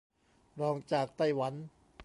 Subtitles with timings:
[0.59, 1.53] รองจากไต้หวัน